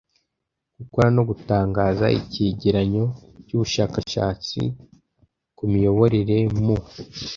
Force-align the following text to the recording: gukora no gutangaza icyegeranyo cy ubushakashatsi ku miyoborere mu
gukora 0.79 1.07
no 1.15 1.23
gutangaza 1.29 2.05
icyegeranyo 2.19 3.05
cy 3.45 3.51
ubushakashatsi 3.55 4.59
ku 5.57 5.63
miyoborere 5.71 6.37
mu 6.63 6.75